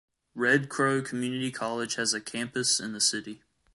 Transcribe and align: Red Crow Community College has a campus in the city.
Red 0.33 0.67
Crow 0.67 1.03
Community 1.03 1.51
College 1.51 1.93
has 1.93 2.11
a 2.15 2.19
campus 2.19 2.79
in 2.79 2.91
the 2.91 2.99
city. 2.99 3.43